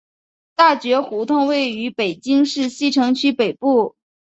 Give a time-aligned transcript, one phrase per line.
[0.55, 3.95] 大觉胡同位于北京市西城区北部。